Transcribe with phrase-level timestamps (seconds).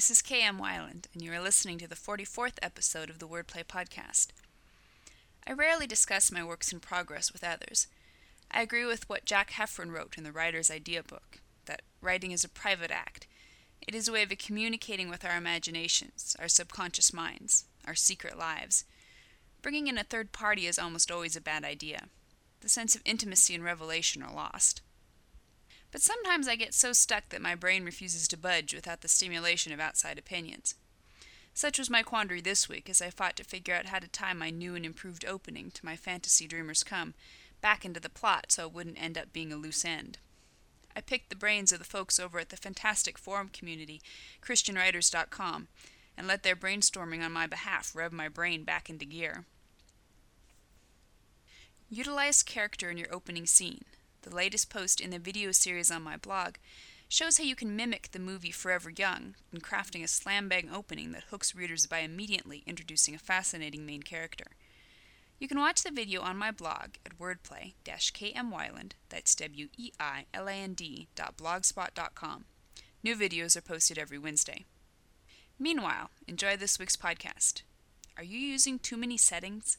[0.00, 3.64] This is KM Weiland, and you are listening to the 44th episode of the Wordplay
[3.66, 4.28] Podcast.
[5.46, 7.86] I rarely discuss my works in progress with others.
[8.50, 12.44] I agree with what Jack Heffron wrote in the Writer's Idea book that writing is
[12.44, 13.26] a private act.
[13.86, 18.86] It is a way of communicating with our imaginations, our subconscious minds, our secret lives.
[19.60, 22.04] Bringing in a third party is almost always a bad idea.
[22.62, 24.80] The sense of intimacy and revelation are lost.
[25.92, 29.72] But sometimes I get so stuck that my brain refuses to budge without the stimulation
[29.72, 30.74] of outside opinions.
[31.52, 34.32] Such was my quandary this week as I fought to figure out how to tie
[34.32, 37.14] my new and improved opening to my Fantasy Dreamers Come
[37.60, 40.18] back into the plot so it wouldn't end up being a loose end.
[40.96, 44.00] I picked the brains of the folks over at the fantastic forum community,
[44.42, 45.68] ChristianWriters.com,
[46.16, 49.44] and let their brainstorming on my behalf rev my brain back into gear.
[51.88, 53.84] Utilize character in your opening scene
[54.22, 56.56] the latest post in the video series on my blog,
[57.08, 61.12] shows how you can mimic the movie Forever Young in crafting a slam bang opening
[61.12, 64.46] that hooks readers by immediately introducing a fascinating main character.
[65.38, 72.44] You can watch the video on my blog at wordplay-kmweiland, that's W-E-I-L-A-N-D dot blogspot.com.
[73.02, 74.66] New videos are posted every Wednesday.
[75.58, 77.62] Meanwhile, enjoy this week's podcast.
[78.16, 79.78] Are you using too many settings?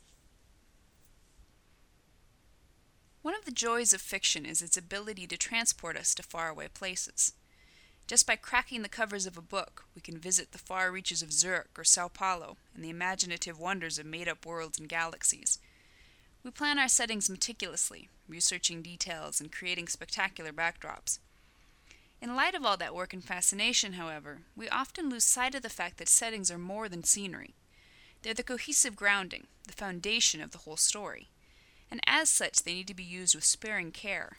[3.21, 7.33] One of the joys of fiction is its ability to transport us to faraway places.
[8.07, 11.31] Just by cracking the covers of a book, we can visit the far reaches of
[11.31, 15.59] Zurich or Sao Paulo and the imaginative wonders of made up worlds and galaxies.
[16.43, 21.19] We plan our settings meticulously, researching details and creating spectacular backdrops.
[22.23, 25.69] In light of all that work and fascination, however, we often lose sight of the
[25.69, 27.53] fact that settings are more than scenery.
[28.23, 31.29] They're the cohesive grounding, the foundation of the whole story
[31.91, 34.37] and as such they need to be used with sparing care.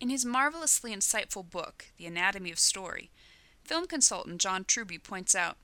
[0.00, 3.10] In his marvelously insightful book, The Anatomy of Story,
[3.62, 5.56] film consultant John Truby points out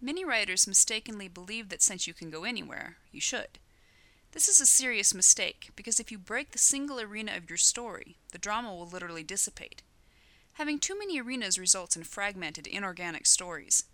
[0.00, 3.58] Many writers mistakenly believe that since you can go anywhere, you should.
[4.32, 8.18] This is a serious mistake because if you break the single arena of your story,
[8.32, 9.82] the drama will literally dissipate.
[10.54, 13.84] Having too many arenas results in fragmented, inorganic stories.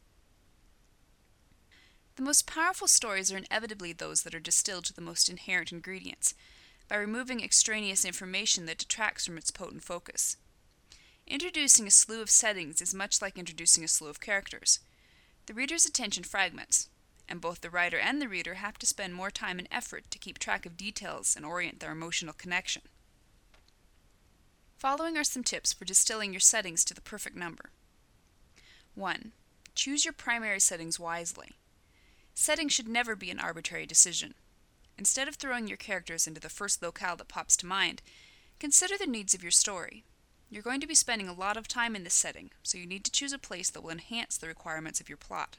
[2.16, 6.34] The most powerful stories are inevitably those that are distilled to the most inherent ingredients,
[6.88, 10.36] by removing extraneous information that detracts from its potent focus.
[11.26, 14.80] Introducing a slew of settings is much like introducing a slew of characters.
[15.46, 16.90] The reader's attention fragments,
[17.28, 20.18] and both the writer and the reader have to spend more time and effort to
[20.18, 22.82] keep track of details and orient their emotional connection.
[24.76, 27.70] Following are some tips for distilling your settings to the perfect number.
[28.94, 29.32] 1.
[29.74, 31.52] Choose your primary settings wisely.
[32.34, 34.34] Setting should never be an arbitrary decision.
[34.98, 38.02] Instead of throwing your characters into the first locale that pops to mind,
[38.58, 40.04] consider the needs of your story.
[40.50, 43.04] You're going to be spending a lot of time in this setting, so you need
[43.04, 45.56] to choose a place that will enhance the requirements of your plot.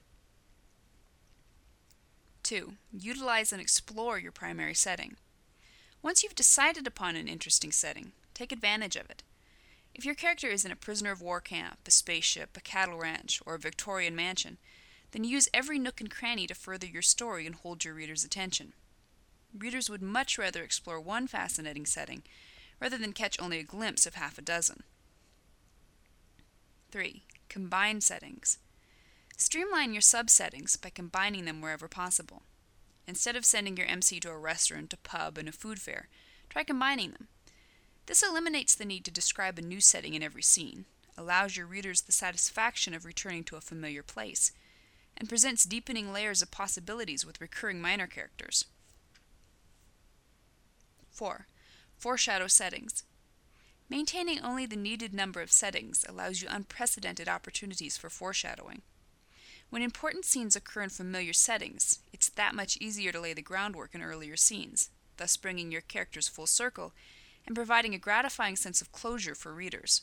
[2.43, 2.73] 2.
[2.91, 5.15] Utilize and explore your primary setting.
[6.01, 9.23] Once you've decided upon an interesting setting, take advantage of it.
[9.95, 13.41] If your character is in a prisoner of war camp, a spaceship, a cattle ranch,
[13.45, 14.57] or a Victorian mansion,
[15.13, 18.73] then use every nook and cranny to further your story and hold your reader's attention.
[19.57, 22.23] Readers would much rather explore one fascinating setting
[22.81, 24.83] rather than catch only a glimpse of half a dozen.
[26.91, 27.23] 3.
[27.47, 28.57] Combine settings.
[29.37, 32.41] Streamline your subsettings by combining them wherever possible.
[33.07, 36.07] Instead of sending your MC to a restaurant, a pub, and a food fair,
[36.49, 37.27] try combining them.
[38.07, 40.85] This eliminates the need to describe a new setting in every scene,
[41.17, 44.51] allows your readers the satisfaction of returning to a familiar place,
[45.23, 48.65] and presents deepening layers of possibilities with recurring minor characters.
[51.11, 51.47] 4.
[51.97, 53.05] Foreshadow settings.
[53.87, 58.81] Maintaining only the needed number of settings allows you unprecedented opportunities for foreshadowing.
[59.69, 63.95] When important scenes occur in familiar settings, it's that much easier to lay the groundwork
[63.95, 66.91] in earlier scenes, thus bringing your characters full circle
[67.47, 70.01] and providing a gratifying sense of closure for readers.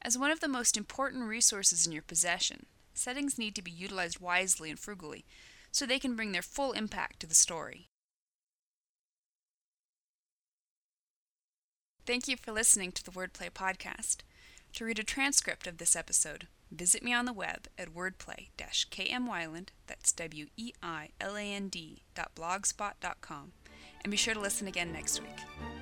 [0.00, 2.64] As one of the most important resources in your possession,
[2.98, 5.24] settings need to be utilized wisely and frugally
[5.70, 7.88] so they can bring their full impact to the story.
[12.06, 14.18] Thank you for listening to the Wordplay Podcast.
[14.74, 20.12] To read a transcript of this episode, visit me on the web at wordplay-kmweiland, that's
[20.12, 23.52] W-E-I-L-A-N-D dot blogspot.com,
[24.04, 25.75] and be sure to listen again next week.